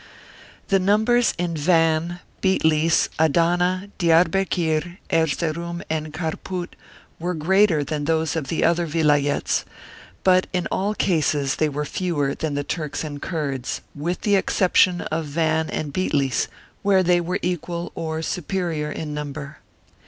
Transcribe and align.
,The 0.69 0.79
numbers 0.79 1.35
in 1.37 1.55
Van, 1.55 2.21
Bitlis, 2.41 3.07
Adana, 3.19 3.91
Diarbekir, 3.99 4.97
Erzeroum, 5.11 5.83
and 5.91 6.11
Kharpout 6.11 6.69
were 7.19 7.35
greater 7.35 7.83
than 7.83 8.05
those 8.05 8.35
in 8.35 8.45
the 8.45 8.63
other 8.63 8.87
.Vilayets, 8.87 9.63
but 10.23 10.47
in 10.53 10.65
all 10.71 10.95
cases 10.95 11.57
they 11.57 11.69
were 11.69 11.85
fewer 11.85 12.33
than 12.33 12.55
the 12.55 12.63
Turks 12.63 13.03
and 13.03 13.21
Kurds, 13.21 13.81
with 13.93 14.21
the 14.21 14.35
exception 14.35 15.01
of 15.01 15.25
Van 15.25 15.69
and 15.69 15.93
Bitlis, 15.93 16.47
where 16.81 17.03
they 17.03 17.21
were 17.21 17.37
equal 17.43 17.91
or 17.93 18.23
superior 18.23 18.91
in 18.91 19.13
number. 19.13 19.59